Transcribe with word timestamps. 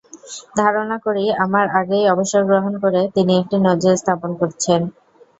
ধারণা 0.55 0.97
করি, 1.05 1.25
আমার 1.43 1.65
আগেই 1.79 2.05
অবসর 2.13 2.41
গ্রহণ 2.49 2.73
করে 2.83 3.01
তিনি 3.15 3.33
একটি 3.41 3.57
নজির 3.67 3.99
স্থাপন 4.01 4.31
করছেন। 4.41 4.81